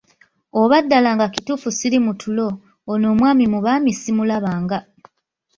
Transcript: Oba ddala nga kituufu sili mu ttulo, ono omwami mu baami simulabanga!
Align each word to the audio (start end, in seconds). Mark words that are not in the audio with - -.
Oba 0.61 0.77
ddala 0.83 1.09
nga 1.15 1.27
kituufu 1.33 1.69
sili 1.77 1.97
mu 2.05 2.11
ttulo, 2.15 2.47
ono 2.91 3.05
omwami 3.13 3.45
mu 3.53 3.59
baami 3.65 3.91
simulabanga! 4.01 4.79